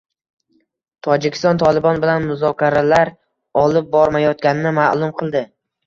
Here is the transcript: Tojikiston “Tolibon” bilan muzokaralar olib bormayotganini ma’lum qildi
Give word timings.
Tojikiston 1.07 1.61
“Tolibon” 1.65 2.01
bilan 2.07 2.27
muzokaralar 2.31 3.15
olib 3.65 3.95
bormayotganini 3.97 4.77
ma’lum 4.85 5.19
qildi 5.23 5.49